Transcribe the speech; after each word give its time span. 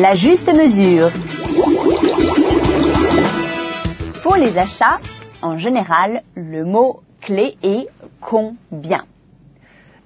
La 0.00 0.14
juste 0.14 0.48
mesure. 0.48 1.10
Pour 4.22 4.36
les 4.36 4.56
achats, 4.56 4.98
en 5.42 5.58
général, 5.58 6.22
le 6.34 6.64
mot 6.64 7.02
clé 7.20 7.58
est 7.62 7.86
combien. 8.18 9.04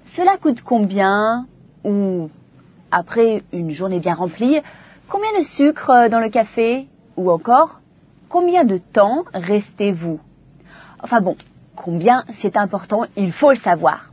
Cela 0.06 0.36
coûte 0.36 0.62
combien 0.62 1.46
Ou 1.84 2.28
après 2.90 3.42
une 3.52 3.70
journée 3.70 4.00
bien 4.00 4.14
remplie, 4.14 4.58
combien 5.08 5.30
de 5.38 5.44
sucre 5.44 6.08
dans 6.08 6.18
le 6.18 6.28
café 6.28 6.88
Ou 7.16 7.30
encore, 7.30 7.78
combien 8.28 8.64
de 8.64 8.78
temps 8.78 9.22
restez-vous? 9.32 10.18
Enfin 11.04 11.20
bon, 11.20 11.36
combien 11.76 12.24
c'est 12.40 12.56
important, 12.56 13.04
il 13.16 13.30
faut 13.30 13.52
le 13.52 13.58
savoir. 13.58 14.10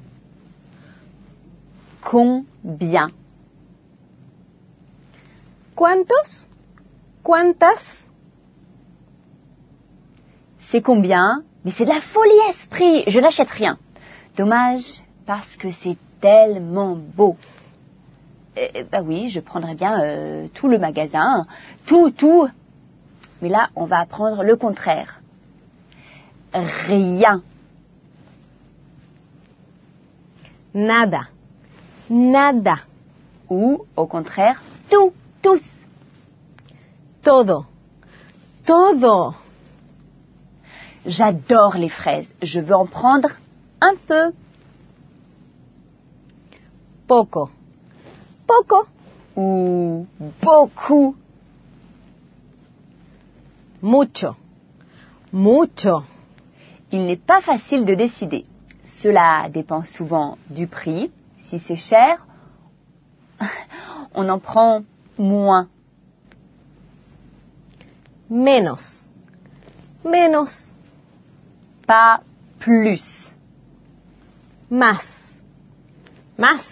Combien? 2.03 3.09
¿Cuántos? 5.81 6.47
¿Cuántas? 7.23 8.05
C'est 10.69 10.83
combien? 10.83 11.41
Mais 11.65 11.71
c'est 11.71 11.85
de 11.85 11.89
la 11.89 12.01
folie 12.01 12.49
esprit, 12.51 13.03
je 13.07 13.19
n'achète 13.19 13.49
rien. 13.49 13.79
Dommage, 14.37 15.01
parce 15.25 15.57
que 15.57 15.71
c'est 15.81 15.97
tellement 16.19 16.95
beau. 16.95 17.35
Eh, 18.55 18.83
bah 18.91 19.01
oui, 19.01 19.29
je 19.29 19.39
prendrais 19.39 19.73
bien 19.73 19.99
euh, 20.03 20.47
tout 20.53 20.67
le 20.67 20.77
magasin, 20.77 21.47
tout, 21.87 22.11
tout. 22.11 22.47
Mais 23.41 23.49
là, 23.49 23.71
on 23.75 23.85
va 23.85 24.01
apprendre 24.01 24.43
le 24.43 24.55
contraire. 24.57 25.19
Rien. 26.53 27.41
Nada. 30.75 31.21
Nada. 32.07 32.75
Ou, 33.49 33.83
au 33.95 34.05
contraire, 34.05 34.61
tout, 34.91 35.11
tous. 35.41 35.63
Todo. 37.23 37.65
Todo. 38.65 39.33
J'adore 41.05 41.77
les 41.77 41.89
fraises. 41.89 42.31
Je 42.41 42.59
veux 42.59 42.75
en 42.75 42.85
prendre 42.85 43.29
un 43.81 43.95
peu. 44.07 44.33
Poco. 47.07 47.49
Poco. 48.47 48.87
Ou 49.35 50.05
beaucoup. 50.41 51.15
Mucho. 53.81 54.35
Mucho. 55.33 56.03
Il 56.91 57.05
n'est 57.05 57.17
pas 57.17 57.41
facile 57.41 57.85
de 57.85 57.95
décider. 57.95 58.45
Cela 59.01 59.49
dépend 59.49 59.83
souvent 59.83 60.37
du 60.49 60.67
prix. 60.67 61.11
Si 61.45 61.57
c'est 61.59 61.75
cher, 61.75 62.25
on 64.13 64.29
en 64.29 64.39
prend 64.39 64.83
moins. 65.21 65.69
Menos. 68.29 69.09
Menos. 70.03 70.71
Pas 71.87 72.21
plus. 72.59 73.33
Más. 74.69 75.05
Más. 76.37 76.65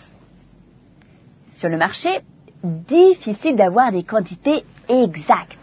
Sur 1.47 1.69
le 1.69 1.77
marché, 1.77 2.09
difficile 2.63 3.55
d'avoir 3.55 3.91
des 3.91 4.03
quantités 4.03 4.63
exactes. 4.87 5.57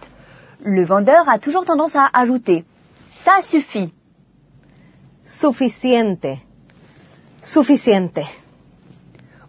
Le 0.63 0.85
vendeur 0.85 1.29
a 1.29 1.39
toujours 1.39 1.65
tendance 1.65 1.97
à 1.97 2.09
ajouter 2.13 2.65
ça 3.27 3.43
suffit 3.43 3.93
Suficiente. 5.25 6.27
Suficiente. 7.43 8.21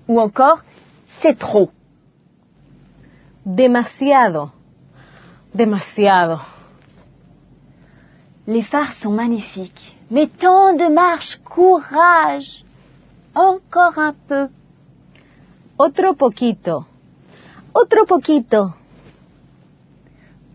ou 0.07 0.19
encore 0.19 0.63
c'est 1.21 1.37
trop. 1.37 1.69
Demasiado. 3.47 4.51
Demasiado. 5.53 6.41
Les 8.45 8.61
phares 8.61 8.91
sont 9.01 9.13
magnifiques, 9.13 9.95
mais 10.11 10.27
tant 10.27 10.73
de 10.73 10.89
marche, 10.93 11.39
courage. 11.45 12.65
Encore 13.33 13.97
un 13.97 14.13
peu. 14.27 14.49
Otro 15.77 16.13
poquito. 16.15 16.85
Otro 17.73 18.05
poquito. 18.05 18.73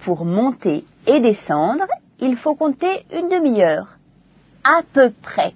Pour 0.04 0.26
monter 0.26 0.84
et 1.06 1.20
descendre, 1.20 1.86
il 2.20 2.36
faut 2.36 2.56
compter 2.56 3.06
une 3.10 3.30
demi-heure. 3.30 3.96
À 4.62 4.82
peu 4.82 5.12
près. 5.12 5.54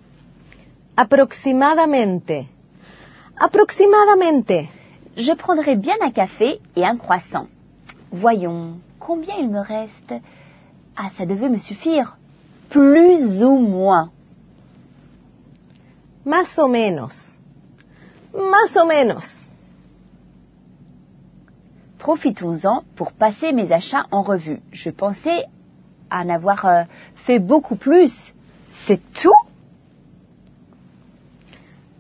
Aproximadamente. 0.97 2.47
Aproximadamente. 3.39 4.71
Je 5.17 5.33
prendrai 5.33 5.77
bien 5.77 5.95
un 6.03 6.11
café 6.11 6.61
et 6.77 6.85
un 6.85 6.97
croissant. 6.99 7.49
Voyons, 8.13 8.79
combien 9.01 9.37
il 9.37 9.51
me 9.51 9.61
reste 9.61 10.15
Ah, 10.95 11.09
ça 11.17 11.25
devait 11.25 11.49
me 11.49 11.57
suffire. 11.59 12.19
Plus 12.69 13.43
ou 13.43 13.57
moins. 13.57 14.11
Más 16.27 16.59
o 16.59 16.69
menos. 16.69 17.41
Más 18.35 18.77
o 18.77 18.85
menos. 18.85 19.25
Profitons-en 21.99 22.85
pour 22.95 23.13
passer 23.13 23.53
mes 23.53 23.73
achats 23.73 24.07
en 24.11 24.21
revue. 24.21 24.61
Je 24.71 24.91
pensais 24.91 25.45
en 26.11 26.29
avoir 26.29 26.67
euh, 26.67 26.83
fait 27.15 27.39
beaucoup 27.39 27.77
plus. 27.77 28.15
C'est 28.87 29.01
tout? 29.15 29.33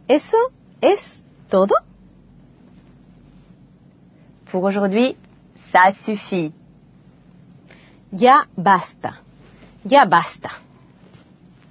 ¿Eso 0.08 0.36
es 0.82 1.22
todo? 1.48 1.74
Pour 4.50 4.62
aujourd'hui, 4.64 5.16
ça 5.72 5.90
suffit. 5.92 6.52
Ya 8.12 8.44
basta. 8.56 9.14
Ya 9.84 10.04
basta. 10.06 10.50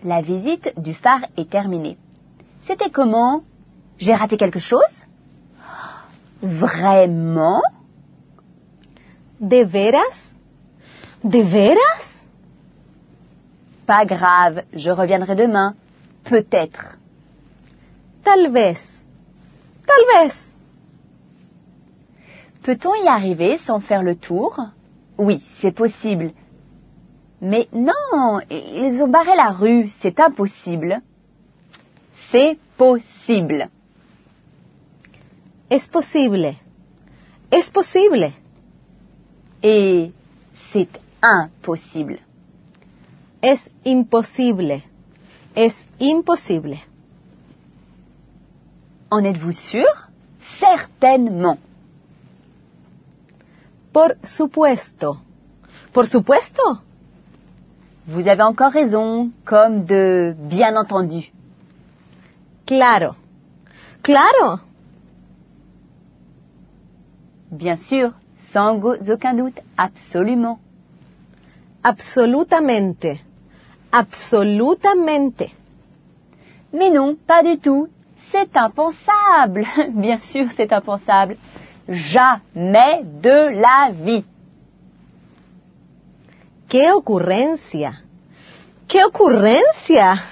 La 0.03 0.21
visite 0.21 0.73
du 0.77 0.93
phare 0.93 1.25
est 1.37 1.49
terminée. 1.49 1.97
C'était 2.63 2.89
comment? 2.89 3.43
J'ai 3.97 4.13
raté 4.13 4.37
quelque 4.37 4.59
chose? 4.59 5.03
Vraiment? 6.41 7.61
¿De 9.39 9.63
veras? 9.63 10.35
¿De 11.23 11.39
veras? 11.39 12.25
Pas 13.87 14.05
grave, 14.05 14.63
je 14.73 14.91
reviendrai 14.91 15.35
demain. 15.35 15.75
Peut-être. 16.23 16.97
Tal 18.23 18.51
vez. 18.51 18.77
Peut-on 22.65 22.95
y 22.95 23.07
arriver 23.07 23.59
sans 23.59 23.79
faire 23.79 24.01
le 24.01 24.15
tour? 24.15 24.59
Oui, 25.19 25.39
c'est 25.59 25.71
possible. 25.71 26.31
Mais 27.39 27.67
non, 27.71 28.39
ils 28.49 29.03
ont 29.03 29.07
barré 29.07 29.35
la 29.35 29.51
rue, 29.51 29.87
c'est 29.99 30.19
impossible. 30.19 30.99
C'est 32.31 32.57
possible. 32.75 33.69
Es 35.69 35.87
posible. 35.87 36.55
Es 37.51 37.69
posible. 37.71 38.31
Et 39.61 40.11
c'est 40.73 40.89
impossible. 41.21 42.17
Es 43.43 43.59
imposible. 43.85 44.81
Es 45.55 45.75
imposible. 46.01 46.77
En 49.11 49.23
êtes-vous 49.23 49.51
sûr? 49.51 49.85
Certainement. 50.59 51.59
Por 53.95 54.17
supuesto. 54.23 55.21
Por 55.93 56.05
supuesto. 56.05 56.61
Vous 58.05 58.27
avez 58.27 58.43
encore 58.43 58.73
raison, 58.73 59.31
comme 59.45 59.85
de 59.85 60.35
bien 60.37 60.75
entendu. 60.75 61.31
Claro. 62.65 63.15
Claro. 64.03 64.59
Bien 67.49 67.77
sûr, 67.77 68.11
sans 68.51 68.81
aucun 68.83 69.33
doute, 69.33 69.61
absolument. 69.77 70.59
Absolutamente. 71.81 73.21
Absolutamente. 73.93 75.55
Mais 76.73 76.91
non, 76.91 77.15
pas 77.15 77.43
du 77.43 77.59
tout. 77.59 77.87
C'est 78.29 78.57
impensable. 78.57 79.65
Bien 79.91 80.17
sûr, 80.17 80.47
c'est 80.57 80.73
impensable. 80.73 81.37
Jamais 81.87 83.03
de 83.03 83.49
la 83.51 83.91
vie. 83.91 84.25
¡Qué 86.67 86.91
ocurrencia! 86.91 88.01
¡Qué 88.87 89.03
ocurrencia! 89.03 90.23